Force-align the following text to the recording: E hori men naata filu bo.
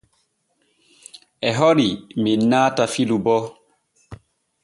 E 1.49 1.51
hori 1.59 1.87
men 2.23 2.41
naata 2.51 2.83
filu 2.93 3.17
bo. 3.25 3.37